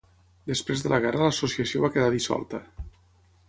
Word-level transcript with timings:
Després 0.51 0.81
de 0.85 0.91
la 0.93 0.99
guerra, 1.03 1.21
l'Associació 1.29 1.83
va 1.85 1.93
quedar 1.99 2.11
dissolta. 2.17 2.67